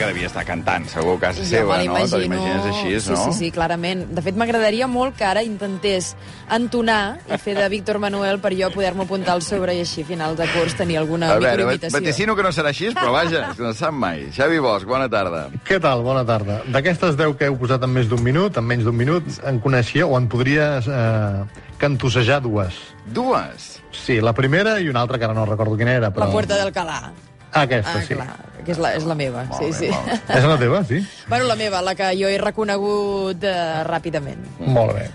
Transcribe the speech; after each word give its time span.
que 0.00 0.06
devia 0.08 0.30
estar 0.30 0.46
cantant, 0.48 0.86
segur, 0.88 1.18
a 1.18 1.20
casa 1.26 1.42
Jo 1.44 1.48
seva, 1.50 1.76
no? 1.76 1.76
Te 1.76 1.82
l'imagino. 1.84 2.18
l'imagines 2.22 2.68
així, 2.70 2.94
sí, 3.04 3.10
no? 3.12 3.24
Sí, 3.26 3.32
sí, 3.36 3.50
clarament. 3.52 4.06
De 4.16 4.22
fet, 4.24 4.38
m'agradaria 4.40 4.86
molt 4.88 5.18
que 5.18 5.26
ara 5.28 5.42
intentés 5.44 6.14
entonar 6.50 7.18
i 7.28 7.36
fer 7.38 7.54
de 7.58 7.68
Víctor 7.68 7.98
Manuel 8.02 8.40
per 8.40 8.54
jo 8.56 8.70
poder-me 8.72 9.04
apuntar 9.04 9.34
al 9.36 9.42
sobre 9.44 9.74
i 9.76 9.82
així 9.84 10.02
a 10.02 10.08
final 10.08 10.36
de 10.40 10.48
curs 10.54 10.74
tenir 10.78 10.96
alguna 10.98 11.28
A 11.34 11.38
veure, 11.38 11.52
microimitació. 11.66 11.98
vaticino 12.00 12.36
que 12.38 12.42
no 12.48 12.52
serà 12.56 12.72
així, 12.72 12.88
però 12.96 13.12
vaja, 13.12 13.52
no 13.60 13.74
sap 13.76 13.92
mai. 13.92 14.30
Xavi 14.32 14.58
Bosch, 14.64 14.88
bona 14.88 15.08
tarda. 15.12 15.46
Què 15.68 15.78
tal? 15.84 16.02
Bona 16.06 16.24
tarda. 16.24 16.62
D'aquestes 16.72 17.16
10 17.20 17.36
que 17.36 17.50
heu 17.50 17.58
posat 17.60 17.84
en 17.84 17.92
més 17.92 18.08
d'un 18.08 18.22
minut, 18.24 18.56
en 18.56 18.64
menys 18.64 18.88
d'un 18.88 18.96
minut, 18.96 19.28
en 19.44 19.60
coneixia 19.60 20.06
o 20.08 20.16
en 20.16 20.28
podries 20.32 20.88
eh, 20.88 21.44
cantossejar 21.78 22.40
dues. 22.42 22.74
Dues. 23.06 23.76
Sí, 23.92 24.20
la 24.20 24.32
primera 24.32 24.78
i 24.80 24.88
una 24.88 25.02
altra 25.04 25.18
que 25.18 25.26
ara 25.28 25.34
no 25.36 25.44
recordo 25.44 25.76
quina 25.76 25.92
era, 25.92 26.10
però... 26.14 26.26
La 26.26 26.32
Puerta 26.32 26.56
del 26.56 26.72
Calà. 26.72 27.10
Aquesta, 27.52 27.98
Ah, 27.98 28.02
sí. 28.06 28.14
clar, 28.14 28.36
que 28.64 28.72
és 28.72 28.78
la, 28.78 28.94
és 28.94 29.04
la 29.04 29.14
meva. 29.18 29.44
Molt 29.48 29.62
sí, 29.62 29.70
bé, 29.70 29.72
sí. 29.78 29.88
molt 29.90 30.06
bé. 30.28 30.38
És 30.38 30.44
la 30.44 30.58
teva, 30.58 30.84
sí? 30.84 31.00
Bueno, 31.28 31.44
la 31.46 31.56
meva, 31.56 31.80
la 31.82 31.94
que 31.98 32.12
jo 32.20 32.28
he 32.28 32.38
reconegut 32.38 33.42
eh, 33.44 33.82
ràpidament. 33.88 34.44
Molt 34.60 34.94
bé. 34.94 35.08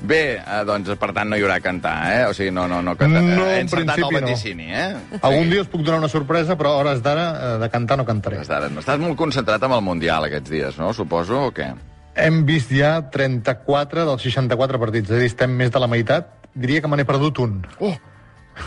Bé, 0.00 0.20
eh, 0.38 0.60
doncs, 0.64 0.92
per 0.96 1.08
tant, 1.12 1.26
no 1.28 1.36
hi 1.36 1.42
haurà 1.42 1.56
a 1.58 1.60
cantar, 1.60 1.96
eh? 2.14 2.24
O 2.30 2.32
sigui, 2.32 2.52
no, 2.54 2.68
no, 2.70 2.78
no 2.86 2.94
canta. 2.96 3.20
No, 3.20 3.44
He 3.50 3.56
en 3.58 3.66
encertat 3.66 3.98
el 3.98 4.04
no. 4.06 4.10
vaticini, 4.20 4.68
eh? 4.72 4.94
Algun 5.20 5.50
dia 5.50 5.60
us 5.64 5.68
puc 5.68 5.82
donar 5.82 5.98
una 5.98 6.08
sorpresa, 6.08 6.54
però 6.56 6.76
a 6.76 6.84
hores 6.84 7.02
d'ara 7.02 7.26
eh, 7.34 7.58
de 7.64 7.68
cantar 7.68 7.98
no 7.98 8.06
cantaré. 8.06 8.38
Estàs, 8.40 8.62
ara- 8.62 8.70
estàs 8.80 8.98
molt 9.02 9.18
concentrat 9.18 9.60
amb 9.66 9.74
el 9.74 9.82
Mundial 9.82 10.24
aquests 10.30 10.50
dies, 10.54 10.78
no? 10.78 10.92
Suposo, 10.94 11.48
o 11.48 11.52
què? 11.52 11.72
Hem 12.18 12.44
vist 12.46 12.70
ja 12.74 12.96
34 13.10 14.06
dels 14.06 14.22
64 14.22 14.78
partits, 14.78 15.10
és 15.10 15.16
a 15.16 15.18
dir, 15.20 15.26
estem 15.34 15.50
més 15.58 15.70
de 15.74 15.82
la 15.82 15.86
meitat. 15.90 16.30
Diria 16.54 16.80
que 16.80 16.88
me 16.90 16.96
n'he 16.96 17.04
perdut 17.06 17.38
un. 17.44 17.60
Oh! 17.80 17.92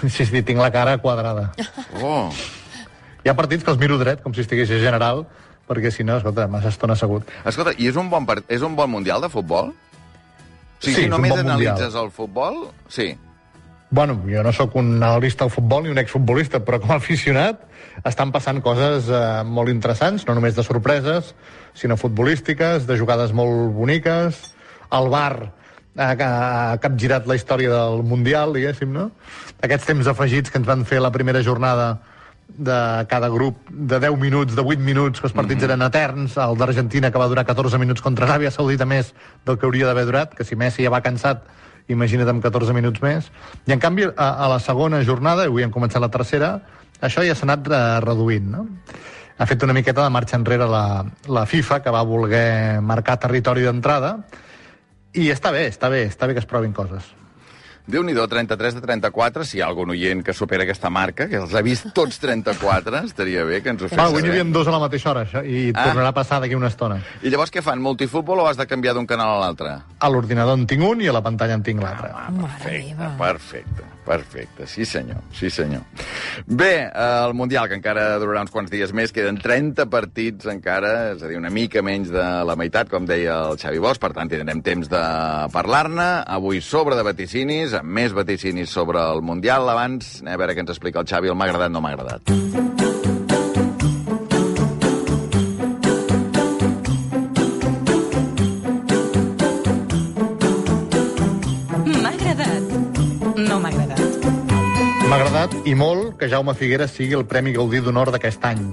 Sí, 0.08 0.24
sí, 0.26 0.40
tinc 0.44 0.60
la 0.60 0.70
cara 0.72 0.98
quadrada. 1.04 1.50
Oh! 2.04 2.30
Hi 3.24 3.30
ha 3.30 3.36
partits 3.38 3.64
que 3.64 3.72
els 3.74 3.80
miro 3.82 3.98
dret, 4.02 4.22
com 4.24 4.34
si 4.34 4.42
estigués 4.42 4.72
a 4.74 4.80
general, 4.82 5.26
perquè 5.70 5.92
si 5.94 6.04
no, 6.04 6.18
escolta, 6.18 6.48
massa 6.50 6.72
estona 6.74 6.96
assegut. 6.98 7.28
Escolta, 7.46 7.76
i 7.78 7.88
és 7.92 7.98
un 8.00 8.10
bon, 8.10 8.26
part... 8.26 8.46
és 8.50 8.64
un 8.66 8.76
bon 8.76 8.90
Mundial 8.90 9.22
de 9.22 9.30
futbol? 9.30 9.72
O 9.72 10.82
sigui, 10.82 10.96
Sí, 10.96 11.04
si 11.04 11.10
només 11.12 11.30
bon 11.36 11.44
Mundial. 11.46 11.76
analitzes 11.76 11.96
el 12.02 12.10
futbol, 12.12 12.64
sí. 12.90 13.12
Bueno, 13.92 14.16
jo 14.26 14.42
no 14.42 14.54
sóc 14.56 14.74
un 14.80 14.94
analista 15.04 15.44
del 15.44 15.52
futbol 15.52 15.84
ni 15.84 15.92
un 15.92 16.00
exfutbolista, 16.00 16.62
però 16.66 16.80
com 16.82 16.94
a 16.96 16.98
aficionat 16.98 17.62
estan 18.08 18.32
passant 18.32 18.62
coses 18.64 19.10
eh, 19.12 19.22
molt 19.46 19.70
interessants, 19.70 20.24
no 20.26 20.34
només 20.38 20.56
de 20.56 20.64
sorpreses, 20.64 21.34
sinó 21.78 21.98
futbolístiques, 22.00 22.88
de 22.88 22.98
jugades 22.98 23.34
molt 23.36 23.76
boniques. 23.76 24.40
El 24.96 25.10
Bar 25.12 25.52
ha, 26.00 26.08
ha 26.16 26.78
capgirat 26.82 27.28
la 27.28 27.36
història 27.36 27.70
del 27.76 28.02
Mundial, 28.08 28.56
diguéssim, 28.56 28.96
no? 28.96 29.10
Aquests 29.62 29.92
temps 29.92 30.08
afegits 30.08 30.50
que 30.50 30.58
ens 30.64 30.72
van 30.72 30.88
fer 30.88 31.04
la 31.04 31.12
primera 31.12 31.44
jornada 31.44 32.00
de 32.58 33.06
cada 33.10 33.30
grup 33.30 33.70
de 33.70 34.00
10 34.00 34.18
minuts, 34.20 34.56
de 34.56 34.62
8 34.62 34.82
minuts, 34.82 35.22
que 35.22 35.28
els 35.28 35.34
partits 35.34 35.62
mm 35.62 35.68
-hmm. 35.68 35.72
eren 35.72 35.82
eterns, 35.82 36.38
el 36.38 36.58
d'Argentina 36.58 37.12
que 37.12 37.18
va 37.18 37.28
durar 37.28 37.46
14 37.46 37.78
minuts 37.78 38.02
contra 38.02 38.26
Aràbia 38.26 38.52
Saudita 38.52 38.86
més 38.86 39.14
del 39.46 39.58
que 39.58 39.66
hauria 39.66 39.86
d'haver 39.86 40.06
durat, 40.06 40.34
que 40.34 40.44
si 40.44 40.56
Messi 40.56 40.84
ja 40.84 40.90
va 40.90 41.02
cansat, 41.02 41.44
imagina't 41.88 42.30
amb 42.30 42.44
14 42.44 42.74
minuts 42.74 43.02
més. 43.02 43.32
I 43.68 43.74
en 43.74 43.80
canvi, 43.80 44.04
a, 44.16 44.30
a 44.46 44.48
la 44.50 44.60
segona 44.60 45.04
jornada, 45.04 45.44
i 45.44 45.48
avui 45.48 45.64
hem 45.64 45.72
començat 45.72 46.02
la 46.02 46.10
tercera, 46.10 46.62
això 47.02 47.24
ja 47.26 47.36
s'ha 47.36 47.46
anat 47.46 47.68
eh, 47.68 48.00
reduint, 48.00 48.52
no? 48.52 48.68
Ha 49.38 49.46
fet 49.46 49.64
una 49.64 49.74
miqueta 49.74 50.04
de 50.04 50.10
marxa 50.10 50.38
enrere 50.38 50.68
la, 50.68 51.06
la 51.28 51.46
FIFA, 51.46 51.82
que 51.82 51.90
va 51.90 52.04
voler 52.04 52.82
marcar 52.82 53.18
territori 53.18 53.64
d'entrada, 53.64 54.20
i 55.14 55.32
està 55.32 55.52
bé, 55.52 55.68
està 55.68 55.90
bé, 55.90 56.06
està 56.08 56.28
bé 56.28 56.34
que 56.34 56.40
es 56.40 56.46
provin 56.46 56.74
coses. 56.74 57.21
Déu-n'hi-do, 57.88 58.28
33 58.28 58.76
de 58.76 58.82
34, 58.82 59.44
si 59.46 59.58
hi 59.58 59.62
ha 59.62 59.68
algun 59.68 59.90
oient 59.92 60.22
que 60.24 60.34
supera 60.38 60.64
aquesta 60.64 60.90
marca, 60.94 61.28
que 61.28 61.40
els 61.42 61.54
ha 61.56 61.62
vist 61.66 61.88
tots 61.98 62.20
34, 62.22 63.02
estaria 63.08 63.44
bé 63.48 63.62
que 63.64 63.70
ens 63.74 63.82
ho 63.82 63.90
fes 63.90 63.98
Va, 63.98 64.06
avui 64.12 64.22
n'hi 64.22 64.30
havia 64.30 64.44
dos 64.54 64.68
a 64.68 64.76
la 64.76 64.80
mateixa 64.84 65.12
hora, 65.12 65.24
això, 65.26 65.42
i 65.46 65.72
Ah. 65.76 65.88
tornarà 65.90 66.10
a 66.10 66.14
passar 66.14 66.40
d'aquí 66.42 66.56
una 66.56 66.68
estona. 66.68 67.00
I 67.24 67.30
llavors 67.30 67.52
què 67.52 67.62
fan, 67.62 67.82
multifutbol 67.82 68.40
o 68.40 68.48
has 68.48 68.58
de 68.58 68.68
canviar 68.68 68.94
d'un 68.94 69.08
canal 69.08 69.36
a 69.36 69.40
l'altre? 69.40 69.78
A 70.00 70.10
l'ordinador 70.10 70.58
en 70.60 70.68
tinc 70.68 70.84
un 70.84 71.02
i 71.02 71.08
a 71.08 71.14
la 71.14 71.22
pantalla 71.24 71.54
en 71.56 71.64
tinc 71.64 71.82
l'altre. 71.82 72.10
Ah, 72.14 72.30
perfecte, 72.30 73.10
perfecte, 73.18 73.84
perfecte. 74.06 74.68
Sí, 74.68 74.86
senyor, 74.86 75.18
sí, 75.34 75.50
senyor. 75.50 75.82
Bé, 76.46 76.84
eh, 76.86 77.26
el 77.28 77.34
Mundial, 77.34 77.68
que 77.68 77.76
encara 77.76 78.18
durarà 78.20 78.42
uns 78.42 78.52
quants 78.52 78.70
dies 78.72 78.94
més, 78.94 79.12
queden 79.12 79.38
30 79.42 79.86
partits 79.90 80.46
encara, 80.46 81.12
és 81.16 81.24
a 81.24 81.28
dir, 81.28 81.38
una 81.38 81.50
mica 81.50 81.82
menys 81.82 82.10
de 82.12 82.24
la 82.46 82.56
meitat, 82.56 82.90
com 82.90 83.06
deia 83.06 83.50
el 83.50 83.58
Xavi 83.58 83.80
Bosch, 83.80 84.00
per 84.00 84.14
tant, 84.14 84.30
tindrem 84.30 84.62
temps 84.62 84.88
de 84.90 85.02
parlar-ne. 85.52 86.24
Avui 86.28 86.62
sobre 86.62 86.96
de 86.96 87.04
vaticinis, 87.04 87.71
amb 87.78 87.90
més 87.98 88.14
vaticinis 88.14 88.70
sobre 88.70 89.00
el 89.00 89.22
Mundial. 89.22 89.70
Abans, 89.70 90.20
a 90.26 90.38
veure 90.38 90.56
què 90.56 90.64
ens 90.64 90.74
explica 90.74 91.02
el 91.02 91.08
Xavi, 91.10 91.32
el 91.32 91.38
m'ha 91.38 91.48
agradat, 91.50 91.72
no 91.72 91.82
m'ha 91.82 91.92
agradat. 91.94 92.22
M'ha 102.02 102.14
agradat. 102.14 102.78
No 103.38 103.60
m'ha 103.60 103.74
agradat. 103.74 104.30
M'ha 105.08 105.18
agradat 105.18 105.58
i 105.66 105.76
molt 105.76 106.18
que 106.20 106.30
Jaume 106.32 106.56
Figueres 106.56 106.96
sigui 106.96 107.18
el 107.18 107.26
Premi 107.28 107.56
Gaudí 107.58 107.82
d'Honor 107.84 108.12
d'aquest 108.16 108.46
any. 108.52 108.64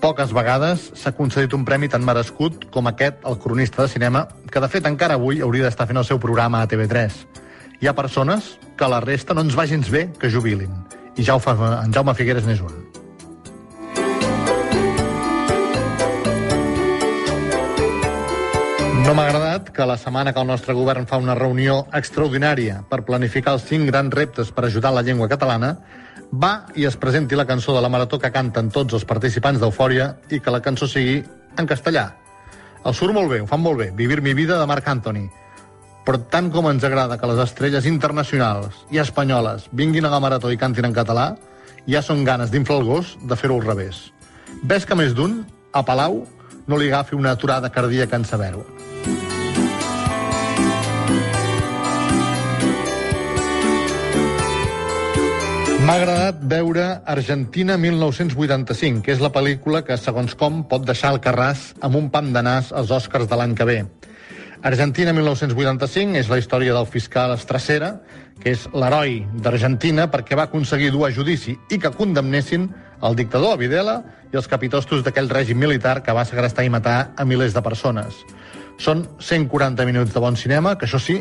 Poques 0.00 0.30
vegades 0.36 0.90
s'ha 0.94 1.14
concedit 1.16 1.54
un 1.56 1.64
premi 1.64 1.88
tan 1.88 2.04
merescut 2.04 2.68
com 2.70 2.86
aquest 2.90 3.24
al 3.24 3.38
cronista 3.40 3.82
de 3.82 3.88
cinema, 3.88 4.26
que 4.52 4.60
de 4.60 4.68
fet 4.68 4.86
encara 4.86 5.16
avui 5.16 5.40
hauria 5.40 5.64
d'estar 5.64 5.88
fent 5.88 5.98
el 6.02 6.04
seu 6.04 6.20
programa 6.20 6.60
a 6.60 6.68
TV3. 6.68 7.45
Hi 7.80 7.88
ha 7.88 7.92
persones 7.94 8.56
que 8.76 8.88
la 8.88 9.02
resta 9.04 9.34
no 9.36 9.42
ens 9.44 9.56
va 9.56 9.66
gens 9.68 9.90
bé 9.92 10.06
que 10.20 10.30
jubilin. 10.32 10.72
I 11.16 11.24
ja 11.24 11.34
ho 11.36 11.40
fa, 11.40 11.52
en 11.84 11.92
Jaume 11.92 12.14
Figueres 12.16 12.46
n'és 12.48 12.62
un. 12.64 12.72
No 19.04 19.12
m'ha 19.14 19.26
agradat 19.28 19.68
que 19.76 19.84
la 19.86 19.98
setmana 20.00 20.32
que 20.32 20.40
el 20.40 20.48
nostre 20.48 20.74
govern 20.74 21.04
fa 21.06 21.20
una 21.20 21.36
reunió 21.36 21.82
extraordinària 21.94 22.80
per 22.88 23.04
planificar 23.06 23.52
els 23.54 23.68
cinc 23.68 23.86
grans 23.92 24.14
reptes 24.16 24.50
per 24.50 24.64
ajudar 24.66 24.90
la 24.96 25.04
llengua 25.06 25.28
catalana, 25.28 25.76
va 26.32 26.66
i 26.74 26.88
es 26.88 26.96
presenti 26.96 27.36
la 27.36 27.46
cançó 27.46 27.76
de 27.76 27.84
la 27.84 27.92
Marató 27.92 28.18
que 28.18 28.32
canten 28.32 28.72
tots 28.72 28.96
els 28.96 29.04
participants 29.04 29.60
d'Eufòria 29.60 30.14
i 30.32 30.40
que 30.40 30.50
la 30.50 30.64
cançó 30.64 30.88
sigui 30.88 31.20
en 31.60 31.68
castellà. 31.68 32.08
El 32.86 32.94
surt 32.96 33.14
molt 33.14 33.30
bé, 33.30 33.44
ho 33.44 33.46
fan 33.46 33.60
molt 33.60 33.78
bé, 33.78 33.92
Vivir 33.92 34.22
mi 34.22 34.34
vida 34.34 34.58
de 34.58 34.66
Marc 34.66 34.88
Anthony. 34.88 35.28
Però 36.06 36.20
tant 36.30 36.52
com 36.54 36.68
ens 36.70 36.84
agrada 36.86 37.16
que 37.18 37.26
les 37.26 37.40
estrelles 37.42 37.86
internacionals 37.90 38.84
i 38.94 39.00
espanyoles 39.02 39.66
vinguin 39.74 40.06
a 40.06 40.12
la 40.12 40.20
Marató 40.22 40.52
i 40.54 40.58
cantin 40.60 40.86
en 40.86 40.94
català, 40.94 41.32
ja 41.90 42.02
són 42.02 42.22
ganes 42.22 42.52
d'inflar 42.52 42.78
el 42.78 42.86
gos 42.86 43.16
de 43.26 43.38
fer-ho 43.38 43.58
al 43.58 43.66
revés. 43.66 44.04
Ves 44.62 44.86
que 44.86 44.94
més 44.94 45.18
d'un, 45.18 45.40
a 45.74 45.82
Palau, 45.82 46.22
no 46.70 46.78
li 46.78 46.92
agafi 46.92 47.18
una 47.18 47.34
aturada 47.34 47.72
cardíaca 47.74 48.22
en 48.22 48.24
saber-ho. 48.24 48.62
M'ha 55.86 56.00
agradat 56.00 56.38
veure 56.50 56.84
Argentina 57.06 57.76
1985, 57.78 59.02
que 59.02 59.12
és 59.14 59.20
la 59.22 59.34
pel·lícula 59.34 59.82
que, 59.86 59.98
segons 59.98 60.38
com, 60.38 60.64
pot 60.70 60.86
deixar 60.86 61.12
el 61.14 61.20
Carràs 61.22 61.72
amb 61.86 61.98
un 61.98 62.08
pam 62.14 62.32
de 62.34 62.42
nas 62.42 62.72
als 62.74 62.94
Oscars 62.94 63.26
de 63.30 63.38
l'any 63.38 63.58
que 63.58 63.66
ve. 63.66 63.80
Argentina 64.66 65.12
1985 65.14 66.18
és 66.18 66.26
la 66.26 66.40
història 66.40 66.72
del 66.74 66.88
fiscal 66.90 67.30
Estracera, 67.36 68.00
que 68.42 68.50
és 68.50 68.64
l'heroi 68.74 69.20
d'Argentina 69.38 70.08
perquè 70.10 70.34
va 70.34 70.48
aconseguir 70.50 70.88
dur 70.90 71.04
a 71.06 71.12
judici 71.14 71.54
i 71.70 71.78
que 71.78 71.92
condemnessin 71.94 72.64
el 73.06 73.14
dictador 73.14 73.60
Videla 73.60 74.00
i 74.32 74.40
els 74.40 74.50
capitostos 74.50 75.06
d'aquell 75.06 75.30
règim 75.30 75.62
militar 75.62 76.00
que 76.02 76.16
va 76.18 76.26
segrestar 76.26 76.66
i 76.66 76.72
matar 76.74 77.12
a 77.14 77.24
milers 77.24 77.54
de 77.54 77.62
persones. 77.62 78.18
Són 78.82 79.06
140 79.22 79.86
minuts 79.86 80.10
de 80.12 80.26
bon 80.26 80.34
cinema, 80.34 80.74
que 80.74 80.90
això 80.90 80.98
sí, 80.98 81.20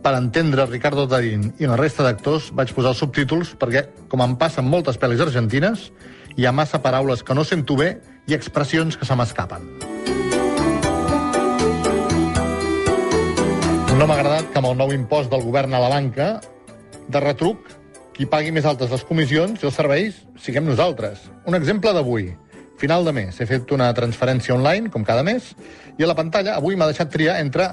per 0.00 0.16
entendre 0.16 0.64
Ricardo 0.72 1.04
Darín 1.06 1.50
i 1.60 1.68
la 1.68 1.76
resta 1.76 2.08
d'actors 2.08 2.54
vaig 2.56 2.72
posar 2.72 2.96
els 2.96 3.04
subtítols 3.04 3.52
perquè, 3.60 3.84
com 4.08 4.24
em 4.24 4.40
passa 4.40 4.64
amb 4.64 4.72
moltes 4.72 4.96
pel·lis 4.96 5.20
argentines, 5.20 5.90
hi 6.40 6.48
ha 6.48 6.56
massa 6.56 6.80
paraules 6.80 7.20
que 7.20 7.36
no 7.36 7.44
sento 7.44 7.76
bé 7.76 7.98
i 8.24 8.32
expressions 8.32 8.96
que 8.96 9.04
se 9.04 9.12
m'escapen. 9.12 9.91
No 14.02 14.08
m'ha 14.10 14.16
agradat 14.18 14.48
que 14.50 14.58
amb 14.58 14.66
el 14.66 14.72
nou 14.74 14.90
impost 14.90 15.30
del 15.30 15.44
govern 15.46 15.76
a 15.78 15.78
la 15.78 15.86
banca, 15.92 16.24
de 17.06 17.20
retruc, 17.22 17.68
qui 18.16 18.26
pagui 18.26 18.50
més 18.50 18.64
altes 18.66 18.90
les 18.90 19.04
comissions 19.06 19.62
i 19.62 19.68
els 19.68 19.78
serveis 19.78 20.16
siguem 20.42 20.66
nosaltres. 20.66 21.20
Un 21.46 21.54
exemple 21.54 21.92
d'avui. 21.94 22.24
Final 22.80 23.06
de 23.06 23.12
mes. 23.14 23.38
He 23.38 23.46
fet 23.46 23.70
una 23.70 23.92
transferència 23.94 24.56
online, 24.56 24.90
com 24.90 25.06
cada 25.06 25.22
mes, 25.22 25.52
i 25.94 26.02
a 26.02 26.10
la 26.10 26.18
pantalla 26.18 26.56
avui 26.58 26.74
m'ha 26.74 26.90
deixat 26.90 27.14
triar 27.14 27.38
entre 27.44 27.68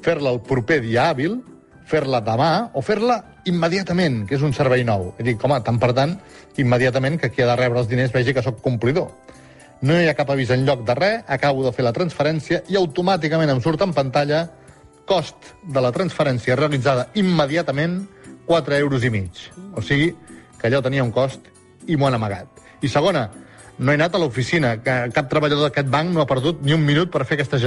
fer-la 0.00 0.32
el 0.32 0.40
proper 0.48 0.80
dia 0.86 1.04
hàbil, 1.10 1.36
fer-la 1.84 2.22
demà 2.24 2.50
o 2.72 2.80
fer-la 2.80 3.20
immediatament, 3.52 4.22
que 4.24 4.40
és 4.40 4.48
un 4.48 4.56
servei 4.56 4.88
nou. 4.88 5.10
He 5.18 5.28
dit, 5.28 5.36
home, 5.36 5.60
tant 5.68 5.84
per 5.84 5.92
tant, 5.92 6.16
immediatament 6.56 7.20
que 7.20 7.28
qui 7.28 7.44
ha 7.44 7.52
de 7.52 7.60
rebre 7.60 7.84
els 7.84 7.92
diners 7.92 8.16
vegi 8.16 8.32
que 8.32 8.48
sóc 8.48 8.64
complidor. 8.64 9.12
No 9.84 10.00
hi 10.00 10.08
ha 10.08 10.16
cap 10.16 10.32
avís 10.32 10.48
en 10.48 10.64
lloc 10.64 10.88
de 10.88 10.96
res, 10.96 11.24
acabo 11.28 11.60
de 11.68 11.76
fer 11.76 11.84
la 11.84 11.92
transferència 11.92 12.64
i 12.72 12.80
automàticament 12.80 13.52
em 13.52 13.60
surt 13.60 13.84
en 13.84 13.92
pantalla 13.92 14.46
cost 15.06 15.54
de 15.62 15.80
la 15.80 15.92
transferència 15.92 16.56
realitzada 16.58 17.08
immediatament 17.14 18.02
4 18.46 18.76
euros 18.80 19.04
i 19.04 19.10
mig. 19.10 19.48
O 19.74 19.82
sigui, 19.82 20.12
que 20.58 20.68
allò 20.68 20.82
tenia 20.84 21.04
un 21.04 21.12
cost 21.12 21.48
i 21.86 21.96
m'ho 21.96 22.08
han 22.08 22.16
amagat. 22.18 22.48
I 22.82 22.88
segona, 22.88 23.28
no 23.78 23.92
he 23.92 23.98
anat 23.98 24.14
a 24.14 24.20
l'oficina, 24.22 24.76
que 24.82 24.94
cap 25.14 25.30
treballador 25.30 25.68
d'aquest 25.68 25.88
banc 25.90 26.12
no 26.14 26.22
ha 26.22 26.28
perdut 26.30 26.60
ni 26.62 26.74
un 26.76 26.84
minut 26.86 27.10
per 27.12 27.24
fer 27.26 27.40
aquesta, 27.40 27.58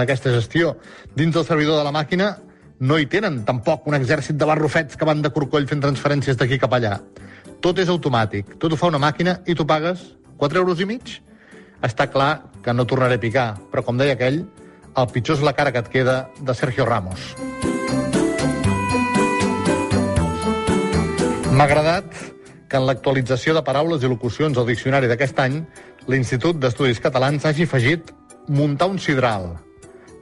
aquesta 0.00 0.32
gestió. 0.34 0.76
Dins 1.14 1.34
del 1.34 1.46
servidor 1.48 1.80
de 1.80 1.86
la 1.86 1.94
màquina 1.94 2.36
no 2.78 2.98
hi 3.00 3.08
tenen 3.10 3.40
tampoc 3.48 3.86
un 3.88 3.96
exèrcit 3.96 4.36
de 4.36 4.46
barrufets 4.48 4.96
que 4.96 5.08
van 5.08 5.22
de 5.24 5.32
corcoll 5.32 5.66
fent 5.66 5.82
transferències 5.82 6.36
d'aquí 6.36 6.60
cap 6.62 6.76
allà. 6.76 6.98
Tot 7.64 7.78
és 7.80 7.88
automàtic, 7.88 8.58
tot 8.60 8.72
ho 8.72 8.78
fa 8.78 8.92
una 8.92 9.00
màquina 9.02 9.40
i 9.46 9.56
tu 9.56 9.66
pagues 9.66 10.02
4 10.36 10.60
euros 10.60 10.80
i 10.80 10.86
mig. 10.86 11.16
Està 11.82 12.06
clar 12.12 12.52
que 12.62 12.72
no 12.72 12.86
tornaré 12.86 13.16
a 13.16 13.22
picar, 13.22 13.48
però 13.72 13.82
com 13.84 13.98
deia 13.98 14.14
aquell, 14.16 14.44
el 14.96 15.08
pitjor 15.12 15.36
és 15.36 15.44
la 15.44 15.52
cara 15.52 15.72
que 15.72 15.82
et 15.84 15.88
queda 15.92 16.16
de 16.40 16.54
Sergio 16.56 16.86
Ramos. 16.88 17.34
M'ha 21.52 21.64
agradat 21.64 22.08
que 22.68 22.78
en 22.80 22.86
l'actualització 22.88 23.54
de 23.56 23.62
paraules 23.64 24.02
i 24.02 24.08
locucions 24.08 24.56
al 24.56 24.68
diccionari 24.68 25.08
d'aquest 25.10 25.38
any, 25.44 25.60
l'Institut 26.08 26.58
d'Estudis 26.60 27.00
Catalans 27.02 27.44
hagi 27.44 27.68
afegit 27.68 28.12
muntar 28.48 28.88
un 28.88 28.98
sidral. 28.98 29.52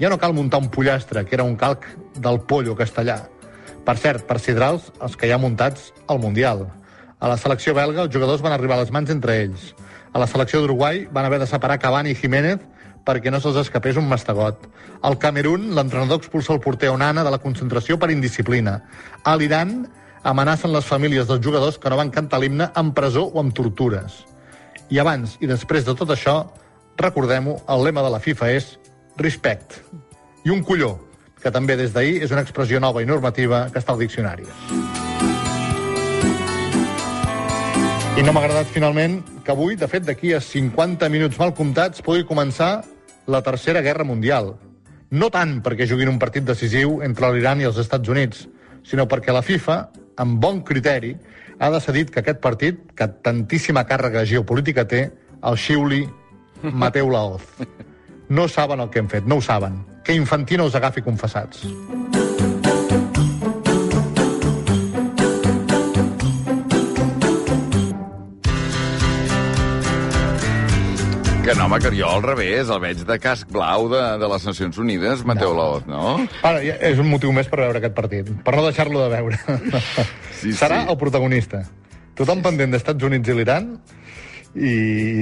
Ja 0.00 0.10
no 0.10 0.18
cal 0.18 0.34
muntar 0.34 0.58
un 0.62 0.70
pollastre, 0.74 1.24
que 1.24 1.38
era 1.38 1.46
un 1.46 1.54
calc 1.56 1.86
del 2.18 2.40
pollo 2.42 2.74
castellà. 2.74 3.20
Per 3.84 3.96
cert, 4.00 4.26
per 4.26 4.40
sidrals, 4.40 4.90
els 5.00 5.14
que 5.16 5.28
hi 5.28 5.34
ha 5.34 5.38
muntats 5.38 5.92
al 6.08 6.18
Mundial. 6.18 6.66
A 7.20 7.30
la 7.30 7.38
selecció 7.38 7.74
belga, 7.76 8.02
els 8.02 8.14
jugadors 8.14 8.42
van 8.42 8.52
arribar 8.56 8.78
a 8.78 8.82
les 8.82 8.90
mans 8.90 9.10
entre 9.12 9.38
ells. 9.44 9.72
A 10.12 10.18
la 10.18 10.26
selecció 10.26 10.60
d'Uruguai 10.60 11.06
van 11.12 11.26
haver 11.28 11.38
de 11.42 11.50
separar 11.50 11.78
Cavani 11.78 12.14
i 12.14 12.18
Jiménez 12.18 12.62
perquè 13.04 13.30
no 13.30 13.40
se'ls 13.40 13.60
escapés 13.60 13.98
un 14.00 14.08
mastegot. 14.08 14.64
Al 15.04 15.18
Camerún, 15.20 15.70
l'entrenador 15.76 16.22
expulsa 16.22 16.54
el 16.54 16.60
porter 16.64 16.90
Onana 16.90 17.24
de 17.24 17.30
la 17.30 17.40
concentració 17.42 17.98
per 18.00 18.10
indisciplina. 18.10 18.80
A 19.24 19.36
l'Iran, 19.36 19.84
amenacen 20.24 20.72
les 20.72 20.88
famílies 20.88 21.28
dels 21.28 21.44
jugadors 21.44 21.78
que 21.78 21.92
no 21.92 22.00
van 22.00 22.10
cantar 22.10 22.40
l'himne 22.40 22.70
amb 22.74 22.94
presó 22.96 23.26
o 23.28 23.40
amb 23.40 23.52
tortures. 23.54 24.24
I 24.88 25.00
abans 25.00 25.36
i 25.40 25.48
després 25.48 25.84
de 25.84 25.94
tot 25.94 26.10
això, 26.10 26.38
recordem-ho, 26.96 27.58
el 27.68 27.84
lema 27.84 28.02
de 28.04 28.12
la 28.14 28.22
FIFA 28.24 28.50
és 28.56 28.74
respect. 29.20 29.82
I 30.44 30.50
un 30.50 30.64
colló, 30.64 30.96
que 31.44 31.52
també 31.52 31.76
des 31.76 31.92
d'ahir 31.92 32.22
és 32.24 32.32
una 32.32 32.40
expressió 32.40 32.80
nova 32.80 33.02
i 33.04 33.06
normativa 33.06 33.66
que 33.72 33.80
està 33.82 33.92
al 33.92 34.00
diccionari. 34.00 34.48
I 38.14 38.22
no 38.22 38.32
m'ha 38.32 38.44
agradat 38.44 38.70
finalment 38.72 39.18
que 39.44 39.52
avui, 39.52 39.76
de 39.76 39.88
fet, 39.90 40.06
d'aquí 40.06 40.32
a 40.32 40.40
50 40.40 41.08
minuts 41.12 41.36
mal 41.36 41.52
comptats, 41.52 42.00
pugui 42.00 42.24
començar 42.24 42.84
la 43.26 43.42
Tercera 43.42 43.80
Guerra 43.80 44.04
Mundial. 44.04 44.54
No 45.10 45.30
tant 45.30 45.60
perquè 45.62 45.86
juguin 45.88 46.10
un 46.10 46.18
partit 46.18 46.44
decisiu 46.44 47.00
entre 47.06 47.30
l'Iran 47.32 47.62
i 47.62 47.68
els 47.68 47.78
Estats 47.78 48.10
Units, 48.10 48.48
sinó 48.84 49.06
perquè 49.08 49.32
la 49.32 49.44
FIFA, 49.44 49.78
amb 50.20 50.40
bon 50.42 50.62
criteri, 50.66 51.14
ha 51.58 51.70
decidit 51.70 52.10
que 52.10 52.20
aquest 52.20 52.40
partit, 52.42 52.80
que 52.96 53.08
tantíssima 53.22 53.86
càrrega 53.88 54.24
geopolítica 54.26 54.86
té, 54.88 55.06
el 55.44 55.56
xiuli 55.60 56.04
Mateu 56.72 57.10
Laoz. 57.10 57.42
No 58.26 58.48
saben 58.48 58.80
el 58.80 58.88
que 58.88 59.02
hem 59.02 59.08
fet, 59.12 59.26
no 59.28 59.36
ho 59.36 59.42
saben. 59.44 59.82
Que 60.02 60.16
Infantino 60.16 60.64
els 60.64 60.74
agafi 60.80 61.04
confessats. 61.04 61.60
Que 71.44 71.52
no, 71.54 71.66
home, 71.66 71.76
que 71.76 71.90
jo 71.92 72.08
al 72.08 72.22
revés, 72.24 72.70
el 72.72 72.78
veig 72.80 73.02
de 73.04 73.16
casc 73.20 73.50
blau 73.52 73.84
de, 73.92 74.00
de 74.16 74.28
les 74.32 74.46
Nacions 74.48 74.78
Unides, 74.80 75.26
Mateu 75.28 75.50
no. 75.52 75.56
Laoz, 75.58 75.82
no? 75.84 76.12
Ara, 76.40 76.62
ja 76.64 76.78
és 76.88 77.02
un 77.02 77.10
motiu 77.10 77.34
més 77.36 77.50
per 77.52 77.58
veure 77.60 77.82
aquest 77.82 77.92
partit, 77.98 78.30
per 78.46 78.54
no 78.56 78.64
deixar-lo 78.64 79.02
de 79.04 79.10
veure. 79.12 79.40
Sí, 80.44 80.54
Serà 80.56 80.82
sí. 80.82 80.88
el 80.92 80.96
protagonista. 81.00 81.60
Tothom 82.16 82.40
pendent 82.44 82.72
d'Estats 82.72 83.04
Units 83.04 83.28
i 83.28 83.36
l'Iran 83.36 83.68
i 84.54 84.72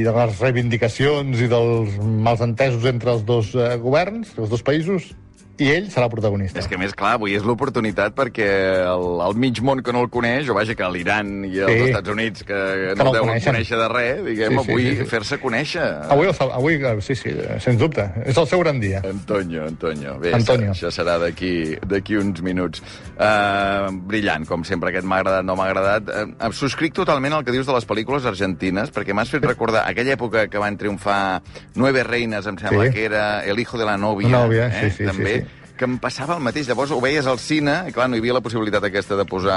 de 0.07 0.15
les 0.15 0.41
reivindicacions 0.43 1.43
i 1.43 1.51
dels 1.51 1.99
malsentesos 2.27 2.87
entre 2.91 3.13
els 3.17 3.27
dos 3.27 3.53
eh, 3.55 3.73
governs, 3.83 4.33
els 4.39 4.51
dos 4.51 4.63
països, 4.67 5.13
i 5.63 5.69
ell 5.71 5.87
serà 5.93 6.09
el 6.09 6.11
protagonista. 6.13 6.59
És 6.61 6.67
que, 6.69 6.77
més, 6.81 6.93
clar, 6.99 7.15
avui 7.19 7.37
és 7.39 7.45
l'oportunitat 7.47 8.15
perquè 8.19 8.49
el, 8.83 9.05
el 9.27 9.37
mig 9.39 9.61
món 9.63 9.83
que 9.83 9.93
no 9.95 10.03
el 10.03 10.11
coneix, 10.11 10.49
o 10.51 10.55
vaja, 10.59 10.75
que 10.75 10.89
l'Iran 10.91 11.45
i 11.47 11.59
els 11.63 11.73
Sí. 11.73 11.89
Estats 11.93 12.09
Units, 12.13 12.43
que, 12.45 12.55
Que 12.55 12.95
no 12.99 13.05
no 13.05 13.11
el 13.11 13.17
deuen 13.19 13.29
coneixen. 13.31 13.53
conèixer 13.55 13.79
de 13.79 13.89
res, 13.93 14.25
diguem, 14.27 14.59
Sí, 14.59 14.65
sí, 14.65 14.71
avui 14.73 14.83
sí, 14.91 14.97
sí. 14.99 15.05
fer-se 15.13 15.39
conèixer. 15.41 15.87
Avui, 16.11 16.29
avui, 16.29 16.75
eh, 16.75 16.95
sí, 17.01 17.15
sí, 17.15 17.31
sens 17.61 17.79
dubte. 17.79 18.09
És 18.27 18.37
el 18.37 18.47
seu 18.47 18.61
gran 18.61 18.81
dia. 18.81 19.01
Antonio, 19.09 19.65
Antonio. 19.67 20.19
Bé, 20.19 20.33
Antonio. 20.35 20.73
això 20.73 20.91
serà 20.91 21.19
d'aquí 21.23 22.17
uns 22.19 22.43
minuts. 22.43 22.83
Uh, 23.17 23.91
brillant, 24.09 24.45
com 24.49 24.65
sempre, 24.67 24.91
aquest 24.91 25.07
m'ha 25.07 25.21
agradat, 25.23 25.45
no 25.47 25.55
m'ha 25.59 25.69
agradat. 25.71 26.09
Uh, 26.43 26.51
subscric 26.53 26.95
totalment 26.97 27.33
el 27.39 27.45
que 27.47 27.53
dius 27.55 27.67
de 27.69 27.75
les 27.77 27.87
pel·lícules 27.89 28.25
argentines, 28.29 28.91
perquè 28.93 29.15
m'has 29.15 29.31
fet 29.31 29.45
recordar 29.47 29.85
aquella 29.89 30.17
època 30.17 30.49
que 30.51 30.59
van 30.59 30.77
triomfar 30.81 31.43
Nueve 31.77 32.03
Reines, 32.05 32.47
em 32.47 32.59
sembla 32.59 32.87
Sí. 32.89 32.93
que 32.95 33.05
era 33.05 33.45
El 33.45 33.59
hijo 33.61 33.79
de 33.79 33.85
la 33.85 33.97
novia. 33.97 34.29
Novia, 34.29 34.67
eh? 34.69 34.91
sí, 34.91 34.97
sí, 34.99 35.05
També, 35.07 35.35
sí, 35.35 35.41
sí. 35.47 35.52
Que 35.83 35.89
em 35.91 35.97
passava 35.99 36.37
el 36.39 36.43
mateix. 36.47 36.69
Llavors 36.71 36.93
ho 36.95 37.01
veies 37.03 37.27
al 37.27 37.41
cine, 37.43 37.75
i 37.91 37.95
clar, 37.95 38.07
no 38.11 38.15
hi 38.19 38.23
havia 38.23 38.37
la 38.37 38.43
possibilitat 38.45 38.85
aquesta 38.87 39.17
de 39.19 39.25
posar 39.27 39.57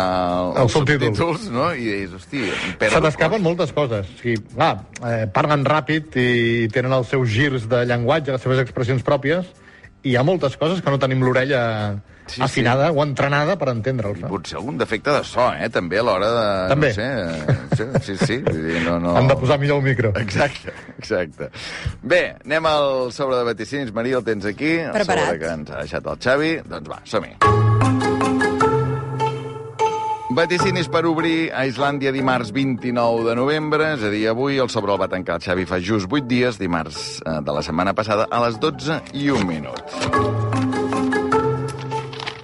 El 0.56 0.64
els 0.64 0.74
subtítol. 0.74 1.12
subtítols, 1.14 1.50
no? 1.54 1.68
I 1.76 1.86
deies, 1.92 2.16
hosti, 2.18 2.42
Se 2.82 3.02
t'escapen 3.06 3.44
moltes 3.46 3.74
coses. 3.76 4.10
O 4.10 4.22
sigui, 4.24 4.40
clar, 4.56 4.72
eh, 5.06 5.28
parlen 5.36 5.66
ràpid 5.68 6.18
i 6.18 6.68
tenen 6.74 6.94
els 6.98 7.14
seus 7.14 7.30
girs 7.30 7.70
de 7.70 7.84
llenguatge, 7.86 8.34
les 8.34 8.42
seves 8.42 8.64
expressions 8.64 9.06
pròpies, 9.06 9.46
i 10.06 10.12
hi 10.14 10.18
ha 10.20 10.24
moltes 10.24 10.56
coses 10.62 10.84
que 10.86 10.94
no 10.94 11.00
tenim 11.02 11.24
l'orella 11.26 11.64
Sí, 12.26 12.42
afinada 12.42 12.88
sí. 12.90 12.96
o 12.98 13.04
entrenada 13.04 13.54
per 13.54 13.68
entendre'ls. 13.70 14.18
No? 14.24 14.30
Potser 14.32 14.58
algun 14.58 14.80
defecte 14.82 15.14
de 15.14 15.22
so, 15.30 15.46
eh? 15.54 15.68
També 15.70 16.00
a 16.02 16.06
l'hora 16.08 16.30
de... 16.34 16.46
També. 16.72 16.90
No 16.90 16.96
sé, 16.98 17.06
eh, 17.06 17.58
sí, 17.78 17.86
sí, 18.02 18.16
sí. 18.26 18.38
Dir, 18.48 18.80
no, 18.82 18.98
no... 19.04 19.14
Han 19.20 19.30
de 19.30 19.38
posar 19.38 19.60
millor 19.62 19.84
el 19.84 19.86
micro. 19.92 20.10
Exacte, 20.18 20.74
exacte. 20.98 21.52
Bé, 22.02 22.24
anem 22.48 22.66
al 22.72 23.12
sobre 23.14 23.38
de 23.38 23.46
vaticinis. 23.52 23.94
Maria, 23.94 24.18
el 24.18 24.26
tens 24.26 24.50
aquí. 24.50 24.74
El 24.88 24.96
Preparat. 24.98 25.28
sobre 25.30 25.44
que 25.44 25.54
ens 25.60 25.70
ha 25.76 25.84
deixat 25.84 26.10
el 26.16 26.18
Xavi. 26.26 26.56
Doncs 26.66 26.90
va, 26.96 27.00
som-hi. 27.06 28.35
Vaticinis 30.36 30.90
per 30.92 31.06
obrir 31.08 31.48
a 31.56 31.62
Islàndia 31.64 32.12
dimarts 32.12 32.50
29 32.52 33.24
de 33.24 33.36
novembre, 33.40 33.94
és 33.96 34.02
a 34.04 34.10
dir, 34.12 34.26
avui 34.28 34.58
el 34.60 34.68
sobre 34.68 34.92
el 34.92 35.00
va 35.00 35.08
tancar 35.08 35.38
el 35.38 35.46
Xavi 35.46 35.64
fa 35.70 35.80
just 35.80 36.12
8 36.12 36.28
dies, 36.28 36.58
dimarts 36.60 37.22
eh, 37.22 37.38
de 37.40 37.56
la 37.56 37.64
setmana 37.64 37.94
passada, 37.96 38.26
a 38.28 38.42
les 38.44 38.58
12 38.60 38.98
i 39.16 39.30
un 39.32 39.48
minut. 39.48 39.80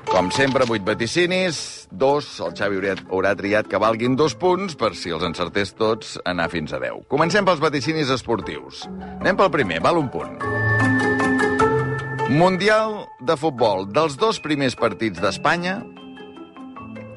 Com 0.08 0.32
sempre, 0.32 0.64
8 0.64 0.88
vaticinis, 0.88 1.60
dos, 1.92 2.32
el 2.40 2.56
Xavi 2.56 2.80
haurà, 2.80 2.96
haurà 3.12 3.36
triat 3.36 3.68
que 3.68 3.84
valguin 3.84 4.16
dos 4.16 4.40
punts 4.40 4.80
per 4.80 4.94
si 4.96 5.12
els 5.12 5.28
encertés 5.28 5.76
tots 5.76 6.16
anar 6.24 6.48
fins 6.54 6.72
a 6.72 6.80
10. 6.80 7.10
Comencem 7.12 7.44
pels 7.44 7.60
vaticinis 7.60 8.14
esportius. 8.16 8.86
Anem 9.20 9.36
pel 9.36 9.52
primer, 9.52 9.84
val 9.84 10.00
un 10.00 10.08
punt. 10.16 10.40
Mundial 12.32 13.02
de 13.20 13.36
futbol. 13.36 13.90
Dels 13.92 14.16
dos 14.16 14.40
primers 14.40 14.80
partits 14.80 15.20
d'Espanya, 15.20 15.82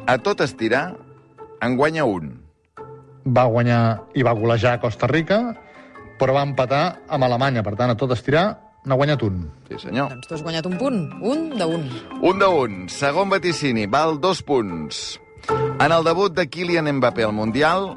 a 0.06 0.18
tot 0.18 0.40
estirar, 0.44 0.94
en 1.61 1.76
guanya 1.76 2.04
un. 2.04 2.40
Va 3.25 3.46
guanyar 3.49 4.04
i 4.14 4.25
va 4.26 4.34
golejar 4.37 4.80
Costa 4.82 5.08
Rica, 5.08 5.40
però 6.20 6.37
va 6.37 6.44
empatar 6.44 7.00
amb 7.08 7.25
Alemanya. 7.25 7.64
Per 7.64 7.75
tant, 7.78 7.92
a 7.92 7.99
tot 7.99 8.12
estirar, 8.12 8.44
n'ha 8.84 8.99
guanyat 9.00 9.25
un. 9.25 9.44
Sí, 9.70 9.80
senyor. 9.87 10.12
Doncs 10.12 10.28
tu 10.28 10.37
has 10.37 10.44
guanyat 10.44 10.68
un 10.68 10.76
punt. 10.80 10.99
Un 11.25 11.46
de 11.56 11.68
un. 11.68 11.87
Un 12.20 12.40
de 12.42 12.49
un. 12.49 12.80
Segon 12.92 13.32
vaticini, 13.32 13.87
val 13.90 14.18
dos 14.20 14.42
punts. 14.44 15.20
En 15.80 15.92
el 15.92 16.04
debut 16.04 16.32
de 16.32 16.46
Kylian 16.49 16.88
Mbappé 16.99 17.25
al 17.25 17.32
Mundial, 17.37 17.94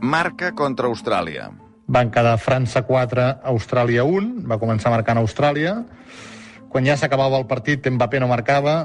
marca 0.00 0.54
contra 0.54 0.88
Austràlia. 0.90 1.50
Van 1.88 2.10
quedar 2.12 2.36
França 2.38 2.82
4, 2.86 3.26
Austràlia 3.48 4.04
1. 4.04 4.44
Va 4.48 4.58
començar 4.60 4.92
marcant 4.92 5.18
Austràlia. 5.18 5.80
Quan 6.68 6.84
ja 6.84 6.98
s'acabava 7.00 7.38
el 7.40 7.46
partit, 7.48 7.86
Mbappé 7.88 8.20
no 8.20 8.28
marcava, 8.28 8.78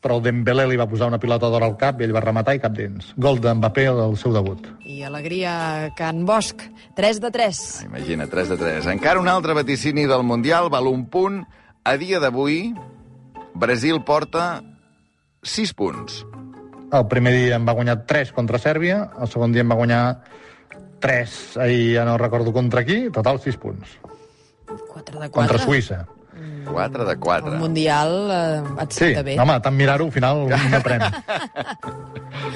però 0.00 0.18
el 0.18 0.22
Dembélé 0.22 0.66
li 0.70 0.78
va 0.78 0.86
posar 0.90 1.08
una 1.10 1.18
pilota 1.18 1.50
d'or 1.50 1.64
al 1.66 1.76
cap 1.78 2.00
i 2.00 2.06
ell 2.06 2.14
va 2.14 2.22
rematar 2.22 2.54
i 2.54 2.62
cap 2.62 2.74
dins. 2.76 3.10
Gol 3.18 3.40
d'Mbappé 3.42 3.88
del 3.98 4.16
seu 4.20 4.34
debut. 4.34 4.68
I 4.86 5.02
alegria 5.08 5.90
Can 5.98 6.24
Bosch. 6.28 6.68
3 6.98 7.20
de 7.24 7.30
3. 7.34 7.62
Imagina, 7.88 8.28
3 8.30 8.54
de 8.54 8.58
3. 8.62 8.90
Encara 8.94 9.20
un 9.20 9.28
altre 9.28 9.56
vaticini 9.58 10.06
del 10.06 10.22
Mundial, 10.22 10.70
val 10.70 10.86
un 10.90 11.06
punt. 11.10 11.42
A 11.84 11.96
dia 11.98 12.20
d'avui, 12.20 12.74
Brasil 13.54 14.02
porta 14.06 14.62
6 15.42 15.74
punts. 15.74 16.24
El 16.92 17.06
primer 17.08 17.34
dia 17.34 17.56
en 17.58 17.66
va 17.68 17.74
guanyar 17.76 18.04
3 18.06 18.32
contra 18.32 18.60
Sèrbia, 18.62 19.10
el 19.20 19.28
segon 19.28 19.52
dia 19.52 19.64
en 19.64 19.72
va 19.72 19.76
guanyar 19.76 20.02
3, 21.00 21.56
ahir 21.64 21.96
ja 21.96 22.04
no 22.08 22.16
recordo 22.18 22.52
contra 22.52 22.84
qui, 22.84 23.08
total 23.14 23.40
6 23.40 23.58
punts. 23.60 23.98
4 24.68 25.20
de 25.20 25.28
4. 25.28 25.32
Contra 25.32 25.58
Suïssa. 25.58 26.06
4 26.68 27.04
de 27.08 27.16
4. 27.16 27.52
El 27.54 27.58
Mundial 27.62 28.10
eh, 28.30 28.82
et 28.84 28.92
Sí, 28.92 29.14
bé. 29.24 29.38
home, 29.40 29.54
tant 29.64 29.74
mirar-ho, 29.74 30.04
al 30.06 30.12
final 30.12 30.42
no 30.48 30.80
pren. 30.86 31.00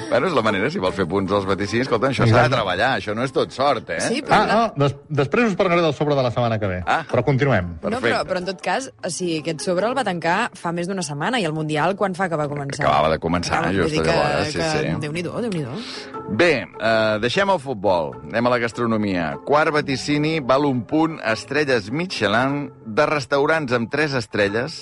Bueno, 0.09 0.27
és 0.27 0.33
la 0.37 0.43
manera, 0.45 0.69
si 0.69 0.77
vol 0.81 0.93
fer 0.93 1.05
punts 1.09 1.31
als 1.33 1.47
vaticinis. 1.49 1.87
Escolta, 1.87 2.11
això 2.13 2.27
s'ha 2.29 2.43
de 2.45 2.51
treballar, 2.53 2.91
això 2.99 3.15
no 3.17 3.23
és 3.25 3.33
tot 3.33 3.51
sort, 3.55 3.89
eh? 3.89 3.99
Sí, 4.05 4.21
però... 4.21 4.43
Ah, 4.43 4.45
no, 4.77 4.85
des 4.85 4.93
després 5.23 5.49
us 5.49 5.55
parlaré 5.57 5.81
del 5.81 5.95
sobre 5.97 6.15
de 6.15 6.21
la 6.25 6.29
setmana 6.31 6.59
que 6.61 6.69
ve. 6.69 6.79
Ah. 6.85 7.01
Però 7.09 7.23
continuem. 7.25 7.71
No, 7.73 7.79
però, 7.81 7.97
Perfecte. 7.97 8.29
però 8.29 8.43
en 8.43 8.47
tot 8.51 8.61
cas, 8.61 8.91
o 9.01 9.09
sigui, 9.09 9.39
aquest 9.41 9.65
sobre 9.65 9.89
el 9.89 9.97
va 9.97 10.05
tancar 10.05 10.37
fa 10.59 10.71
més 10.75 10.87
d'una 10.91 11.01
setmana 11.05 11.41
i 11.41 11.47
el 11.49 11.55
Mundial 11.57 11.97
quan 11.97 12.13
fa 12.15 12.29
que 12.29 12.37
va 12.39 12.47
començar? 12.51 12.85
Acabava 12.85 13.09
de 13.15 13.19
començar, 13.23 13.63
Vull 13.65 13.81
just 13.81 13.97
dir 13.97 14.03
que, 14.05 14.13
llavors, 14.13 14.53
sí, 14.53 14.59
que... 14.61 14.69
sí. 14.77 14.95
Déu-n'hi-do, 15.07 15.33
déu 15.47 15.51
nhi 15.57 15.65
déu 15.65 16.22
Bé, 16.33 16.65
eh, 16.65 17.17
deixem 17.21 17.49
el 17.53 17.59
futbol, 17.61 18.07
anem 18.25 18.47
a 18.47 18.51
la 18.55 18.57
gastronomia. 18.57 19.25
Quart 19.45 19.69
vaticini 19.75 20.39
val 20.41 20.63
un 20.65 20.79
punt 20.89 21.19
estrelles 21.29 21.91
Michelin 21.93 22.71
de 22.97 23.05
restaurants 23.05 23.75
amb 23.77 23.91
tres 23.93 24.15
estrelles 24.17 24.77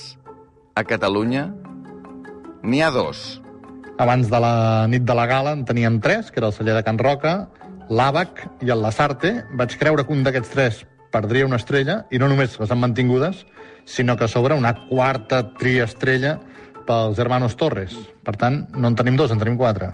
a 0.79 0.86
Catalunya. 0.88 1.50
N'hi 2.63 2.79
ha 2.79 2.91
dos. 2.96 3.41
Abans 4.00 4.31
de 4.31 4.39
la 4.39 4.53
nit 4.88 5.03
de 5.03 5.17
la 5.17 5.25
gala 5.27 5.51
en 5.58 5.65
teníem 5.65 6.00
tres, 6.00 6.31
que 6.31 6.39
era 6.39 6.48
el 6.48 6.55
celler 6.55 6.77
de 6.77 6.86
Can 6.88 7.01
Roca, 7.03 7.50
l'Àbac 7.89 8.46
i 8.63 8.72
el 8.72 8.79
Lasarte. 8.81 9.34
Vaig 9.51 9.75
creure 9.75 10.08
que 10.08 10.15
un 10.15 10.24
d'aquests 10.24 10.55
tres 10.55 10.79
perdria 11.12 11.50
una 11.50 11.60
estrella, 11.60 12.05
i 12.12 12.17
no 12.17 12.31
només 12.31 12.55
les 12.62 12.72
han 12.72 12.79
mantingudes, 12.79 13.43
sinó 13.84 14.15
que 14.15 14.31
sobre 14.31 14.55
una 14.55 14.72
quarta 14.88 15.43
triestrella 15.60 16.38
pels 16.88 17.20
hermanos 17.20 17.60
Torres. 17.60 18.00
Per 18.24 18.38
tant, 18.39 18.70
no 18.72 18.88
en 18.88 18.96
tenim 18.96 19.20
dos, 19.20 19.36
en 19.36 19.43
tenim 19.43 19.60
quatre. 19.60 19.91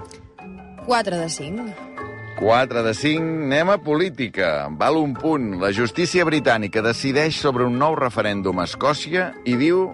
4 0.88 1.18
de 1.18 1.30
5. 1.30 1.64
4 2.40 2.84
de 2.84 2.94
5, 2.94 3.22
anem 3.44 3.70
a 3.70 3.78
política. 3.78 4.70
Val 4.72 4.96
un 4.96 5.14
punt. 5.20 5.58
La 5.60 5.74
justícia 5.76 6.24
britànica 6.24 6.80
decideix 6.80 7.36
sobre 7.36 7.68
un 7.68 7.76
nou 7.76 7.98
referèndum 8.00 8.62
a 8.62 8.66
Escòcia 8.70 9.34
i 9.44 9.58
diu 9.60 9.90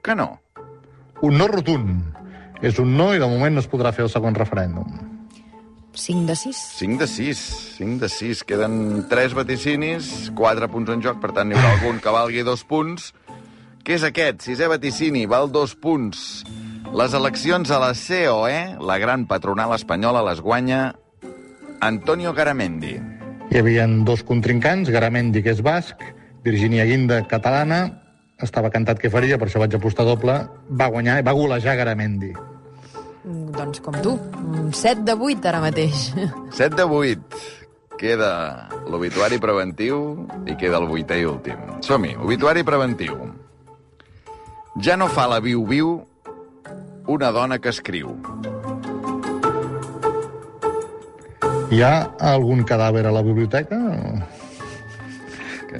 que 0.00 0.16
no. 0.16 0.30
Un 1.20 1.36
no 1.36 1.50
rotund. 1.52 2.00
És 2.64 2.80
un 2.80 2.96
no 2.96 3.10
i 3.12 3.20
de 3.20 3.28
moment 3.28 3.52
no 3.52 3.60
es 3.60 3.68
podrà 3.68 3.92
fer 3.92 4.06
el 4.06 4.10
segon 4.14 4.38
referèndum. 4.38 4.88
5 5.92 6.24
de 6.24 6.38
6. 6.40 6.64
5 6.78 6.98
de 7.04 7.10
6, 7.12 7.44
5 7.76 8.00
de 8.06 8.12
6. 8.16 8.44
Queden 8.48 8.74
3 9.12 9.36
vaticinis, 9.36 10.30
4 10.32 10.72
punts 10.72 10.96
en 10.96 11.04
joc, 11.04 11.20
per 11.20 11.34
tant 11.36 11.52
n'hi 11.52 11.60
haurà 11.60 11.76
algun 11.76 12.00
que 12.00 12.16
valgui 12.16 12.48
2 12.48 12.64
punts. 12.64 13.12
Què 13.84 14.00
és 14.00 14.08
aquest? 14.08 14.40
Sisè 14.48 14.72
vaticini, 14.72 15.26
val 15.28 15.52
2 15.52 15.76
punts. 15.84 16.46
Les 16.92 17.14
eleccions 17.16 17.70
a 17.72 17.78
la 17.80 17.92
COE, 17.96 18.58
la 18.80 18.98
gran 18.98 19.24
patronal 19.26 19.72
espanyola, 19.74 20.22
les 20.28 20.40
guanya 20.44 20.94
Antonio 21.80 22.34
Garamendi. 22.36 22.98
Hi 23.50 23.58
havia 23.60 23.86
dos 24.06 24.22
contrincants, 24.24 24.90
Garamendi, 24.92 25.42
que 25.42 25.54
és 25.56 25.62
basc, 25.64 26.04
Virginia 26.44 26.84
Guinda, 26.88 27.22
catalana, 27.28 27.80
estava 28.42 28.70
cantat 28.70 29.00
que 29.00 29.10
faria, 29.12 29.38
per 29.38 29.48
això 29.48 29.60
vaig 29.62 29.74
apostar 29.76 30.06
doble, 30.08 30.36
va 30.68 30.90
guanyar 30.92 31.18
i 31.20 31.26
va 31.26 31.34
golejar 31.36 31.76
Garamendi. 31.80 32.32
Mm, 33.24 33.50
Doncs 33.56 33.80
com 33.80 33.96
tu. 34.04 34.14
Mm, 34.36 34.70
7 34.76 35.04
de 35.08 35.16
8 35.16 35.48
ara 35.48 35.60
mateix. 35.64 36.06
7 36.60 36.76
de 36.76 36.84
8. 36.84 37.42
Queda 38.00 38.68
l'obituari 38.90 39.38
preventiu 39.38 40.26
i 40.44 40.56
queda 40.58 40.80
el 40.82 40.88
vuitè 40.90 41.20
i 41.20 41.26
últim. 41.28 41.58
Som-hi, 41.86 42.16
obituari 42.18 42.64
preventiu. 42.66 43.14
Ja 44.82 44.96
no 44.96 45.06
fa 45.12 45.28
la 45.30 45.38
viu-viu 45.44 46.00
una 47.12 47.30
dona 47.30 47.58
que 47.60 47.68
escriu. 47.68 48.14
Hi 51.72 51.80
ha 51.84 51.92
algun 52.32 52.64
cadàver 52.68 53.04
a 53.08 53.12
la 53.12 53.22
biblioteca? 53.24 53.78
Que 55.68 55.78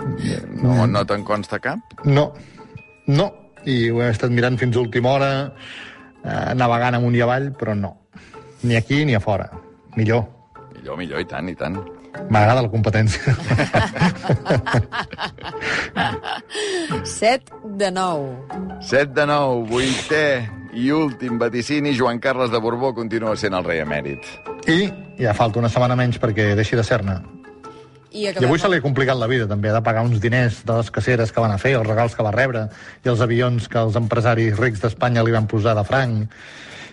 no, 0.61 0.87
no 0.89 1.05
te'n 1.09 1.25
consta 1.25 1.61
cap? 1.61 1.97
No, 2.05 2.33
no. 3.09 3.31
I 3.65 3.91
ho 3.95 4.01
he 4.03 4.11
estat 4.11 4.33
mirant 4.35 4.57
fins 4.59 4.77
a 4.77 4.81
última 4.83 5.12
hora, 5.15 5.33
eh, 6.25 6.55
navegant 6.59 6.97
amunt 6.99 7.17
i 7.17 7.23
avall, 7.25 7.53
però 7.57 7.77
no. 7.79 7.93
Ni 8.67 8.75
aquí 8.77 9.05
ni 9.07 9.15
a 9.15 9.21
fora. 9.21 9.49
Millor. 9.97 10.25
Millor, 10.75 10.97
millor, 10.99 11.21
i 11.23 11.29
tant, 11.31 11.49
i 11.49 11.55
tant. 11.55 11.77
M'agrada 12.33 12.65
la 12.65 12.71
competència. 12.73 13.37
7 17.05 17.62
de 17.79 17.93
9. 17.95 18.81
7 18.91 19.15
de 19.21 19.27
9, 19.31 19.62
vuitè 19.71 20.27
i 20.73 20.91
últim 20.93 21.38
vaticini, 21.38 21.93
Joan 21.97 22.19
Carles 22.19 22.50
de 22.50 22.59
Borbó 22.59 22.95
continua 22.95 23.37
sent 23.37 23.55
el 23.55 23.64
rei 23.64 23.83
emèrit. 23.85 24.25
I 24.69 24.88
ja 25.21 25.35
falta 25.37 25.61
una 25.61 25.71
setmana 25.73 25.97
menys 25.99 26.19
perquè 26.23 26.52
deixi 26.59 26.79
de 26.79 26.85
ser-ne. 26.87 27.21
I, 28.12 28.26
I 28.29 28.45
avui 28.45 28.61
se 28.61 28.69
li 28.69 28.76
ha 28.76 28.85
complicat 28.85 29.17
la 29.17 29.29
vida, 29.29 29.47
també. 29.49 29.71
Ha 29.71 29.79
de 29.79 29.85
pagar 29.85 30.05
uns 30.05 30.21
diners 30.21 30.61
de 30.69 30.76
les 30.76 30.91
caceres 30.93 31.33
que 31.33 31.41
van 31.41 31.55
a 31.55 31.61
fer, 31.61 31.75
els 31.79 31.88
regals 31.88 32.17
que 32.17 32.25
va 32.25 32.33
rebre, 32.35 32.67
i 33.05 33.12
els 33.12 33.25
avions 33.25 33.69
que 33.73 33.81
els 33.81 33.97
empresaris 33.97 34.59
rics 34.61 34.85
d'Espanya 34.85 35.25
li 35.25 35.33
van 35.33 35.49
posar 35.49 35.76
de 35.79 35.85
franc. 35.88 36.37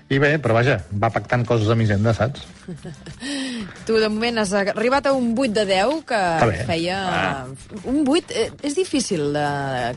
I 0.09 0.17
bé, 0.17 0.37
però 0.41 0.55
vaja, 0.57 0.79
va 0.95 1.11
pactant 1.13 1.43
coses 1.45 1.69
amb 1.69 1.83
Hisenda, 1.83 2.15
saps? 2.17 2.47
Tu, 3.89 3.95
de 3.97 4.05
moment, 4.05 4.37
has 4.37 4.51
arribat 4.53 5.07
a 5.09 5.15
un 5.17 5.31
8 5.33 5.49
de 5.49 5.63
10, 5.65 6.03
que 6.05 6.17
feia... 6.67 6.97
Un 7.89 8.03
8 8.05 8.35
eh, 8.37 8.43
és 8.69 8.75
difícil, 8.77 9.31
de... 9.33 9.45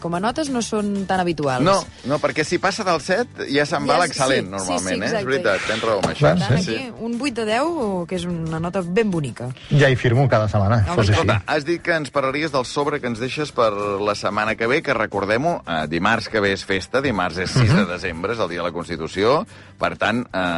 com 0.00 0.14
a 0.16 0.20
notes 0.22 0.48
no 0.48 0.62
són 0.64 1.02
tan 1.04 1.20
habituals. 1.20 1.60
No, 1.60 1.74
no, 2.08 2.16
perquè 2.22 2.40
si 2.48 2.56
passa 2.56 2.86
del 2.88 3.02
7 3.04 3.50
ja 3.52 3.66
se'n 3.68 3.84
va 3.84 3.98
Ja, 3.98 4.06
l'excel·lent, 4.06 4.48
sí, 4.48 4.54
normalment, 4.54 4.96
sí, 4.96 5.10
sí, 5.10 5.10
eh? 5.10 5.20
És 5.20 5.28
veritat, 5.28 5.66
tens 5.68 5.84
raó 5.84 6.00
amb 6.00 6.08
això. 6.08 6.30
Per 6.30 6.40
tant, 6.40 6.64
sí, 6.64 6.78
aquí, 6.78 7.04
un 7.04 7.18
8 7.20 7.34
de 7.42 7.44
10, 7.50 7.74
que 8.08 8.16
és 8.16 8.24
una 8.30 8.62
nota 8.64 8.80
ben 8.80 9.12
bonica. 9.12 9.50
Ja 9.68 9.92
hi 9.92 9.98
firmo 10.00 10.24
cada 10.32 10.48
setmana, 10.48 10.80
Home, 10.86 10.96
fos 10.96 11.04
així. 11.10 11.18
Escolta, 11.18 11.38
has 11.52 11.68
dit 11.68 11.84
que 11.84 11.92
ens 12.00 12.14
parlaries 12.16 12.56
del 12.56 12.64
sobre 12.72 13.02
que 13.02 13.12
ens 13.12 13.20
deixes 13.20 13.52
per 13.52 13.68
la 13.76 14.16
setmana 14.16 14.56
que 14.56 14.70
ve, 14.72 14.80
que 14.80 14.96
recordem-ho, 14.96 15.58
eh, 15.66 15.82
dimarts 15.92 16.30
que 16.32 16.40
ve 16.40 16.54
és 16.56 16.64
festa, 16.64 17.04
dimarts 17.04 17.44
és 17.44 17.52
6 17.60 17.76
de 17.82 17.86
desembre, 17.92 18.32
és 18.32 18.40
el 18.40 18.54
dia 18.56 18.64
de 18.64 18.70
la 18.70 18.72
Constitució, 18.72 19.42
per 19.76 19.98
tant, 20.00 20.24
eh, 20.32 20.48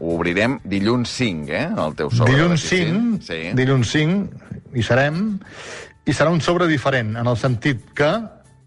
ho 0.00 0.16
obrirem 0.16 0.56
dilluns 0.64 1.12
5, 1.20 1.52
eh, 1.52 1.68
el 1.68 2.00
teu 2.00 2.08
sobre. 2.08 2.32
Dilluns 2.32 2.64
de 2.64 2.77
5, 2.84 3.22
Sí. 3.26 3.40
dilluns 3.54 3.90
5, 3.90 4.28
hi 4.74 4.82
serem, 4.82 5.38
i 6.06 6.12
serà 6.12 6.30
un 6.30 6.40
sobre 6.40 6.66
diferent, 6.66 7.16
en 7.16 7.26
el 7.26 7.36
sentit 7.36 7.82
que 7.94 8.10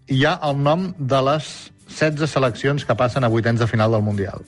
hi 0.08 0.24
ha 0.24 0.38
el 0.42 0.58
nom 0.62 0.92
de 0.98 1.22
les 1.30 1.72
16 1.88 2.30
seleccions 2.30 2.84
que 2.84 2.94
passen 2.96 3.24
a 3.24 3.28
vuitens 3.28 3.60
de 3.60 3.66
final 3.66 3.92
del 3.92 4.02
Mundial. 4.02 4.44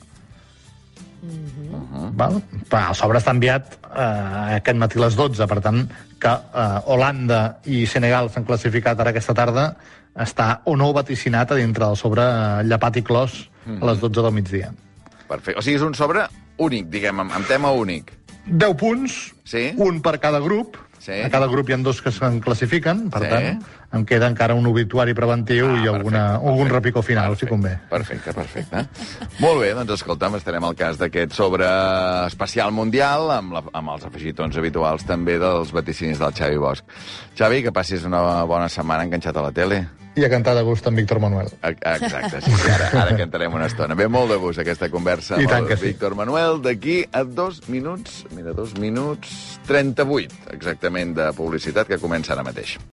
Val? 2.14 2.38
Però 2.70 2.90
el 2.90 2.96
sobre 2.98 3.18
està 3.20 3.32
enviat 3.34 3.74
eh, 3.88 4.56
aquest 4.60 4.78
matí 4.78 5.00
a 5.00 5.06
les 5.06 5.16
12, 5.18 5.46
per 5.50 5.60
tant, 5.64 5.82
que 6.20 6.30
eh, 6.30 6.78
Holanda 6.92 7.40
i 7.70 7.84
Senegal 7.90 8.30
s'han 8.30 8.46
classificat 8.48 9.00
ara 9.00 9.10
aquesta 9.14 9.34
tarda, 9.36 9.68
està 10.14 10.60
o 10.70 10.76
no 10.78 10.92
vaticinat 10.94 11.50
a 11.50 11.58
dintre 11.58 11.86
del 11.86 11.98
sobre 11.98 12.22
eh, 12.22 12.64
llapat 12.68 13.00
i 13.00 13.02
clos 13.02 13.48
a 13.66 13.84
les 13.88 14.00
12 14.00 14.22
del 14.22 14.34
migdia. 14.36 14.72
Perfecte. 15.28 15.58
O 15.58 15.62
sigui, 15.64 15.78
és 15.80 15.86
un 15.86 15.94
sobre 15.96 16.26
únic, 16.60 16.90
diguem, 16.92 17.24
amb, 17.24 17.32
amb 17.32 17.48
tema 17.48 17.72
únic. 17.72 18.12
10 18.46 18.76
punts, 18.76 19.34
Sí. 19.44 19.72
un 19.76 20.00
per 20.02 20.18
cada 20.20 20.38
grup. 20.40 20.76
Sí. 20.98 21.12
A 21.20 21.28
cada 21.28 21.46
grup 21.46 21.68
hi 21.68 21.74
ha 21.74 21.76
dos 21.84 22.00
que 22.00 22.10
se'n 22.10 22.40
classifiquen, 22.40 23.10
per 23.10 23.20
Sí. 23.22 23.28
tant, 23.28 23.62
em 23.92 24.04
queda 24.06 24.26
encara 24.26 24.54
un 24.54 24.64
obituari 24.66 25.12
preventiu 25.12 25.66
Ah, 25.68 25.82
i 25.84 25.86
alguna, 25.86 26.20
perfecte, 26.20 26.48
algun 26.48 26.56
perfecte. 26.56 26.72
repicó 26.72 27.02
final, 27.02 27.36
si 27.36 27.46
convé. 27.46 27.78
Perfecte, 27.90 28.32
perfecte. 28.32 28.86
Molt 29.38 29.60
bé, 29.60 29.74
doncs 29.74 29.90
escolta'm, 29.92 30.36
estarem 30.36 30.64
al 30.64 30.74
cas 30.74 30.96
d'aquest 30.96 31.32
sobre 31.32 31.66
especial 32.26 32.72
mundial, 32.72 33.30
amb, 33.30 33.52
la, 33.52 33.62
amb 33.74 33.90
els 33.90 34.04
afegitons 34.06 34.56
habituals 34.56 35.04
també 35.04 35.38
dels 35.38 35.72
vaticinis 35.72 36.18
del 36.18 36.32
Xavi 36.32 36.56
Bosch. 36.56 36.82
Xavi, 37.36 37.62
que 37.62 37.72
passis 37.72 38.02
una 38.04 38.44
bona 38.44 38.68
setmana 38.70 39.04
enganxat 39.04 39.36
a 39.36 39.42
la 39.42 39.52
tele. 39.52 39.86
I 40.16 40.24
a 40.24 40.30
cantar 40.30 40.54
de 40.54 40.62
gust 40.62 40.86
amb 40.86 40.96
Víctor 41.00 41.18
Manuel. 41.18 41.48
E- 41.62 41.74
Exacte, 41.74 42.40
sí, 42.44 42.52
ara, 42.70 42.90
ara 43.02 43.16
cantarem 43.18 43.54
una 43.54 43.66
estona. 43.66 43.96
Ve 43.98 44.06
molt 44.06 44.30
de 44.30 44.36
gust 44.38 44.60
aquesta 44.62 44.88
conversa 44.92 45.40
I 45.40 45.48
amb 45.48 45.72
el 45.72 45.76
sí. 45.76 45.88
Víctor 45.88 46.14
Manuel. 46.14 46.60
D'aquí 46.62 47.00
a 47.10 47.24
dos 47.24 47.64
minuts, 47.68 48.24
mira, 48.30 48.52
dos 48.54 48.76
minuts 48.78 49.58
38, 49.66 50.52
exactament, 50.54 51.16
de 51.18 51.32
publicitat 51.34 51.90
que 51.90 51.98
comença 51.98 52.32
ara 52.36 52.46
mateix. 52.46 52.76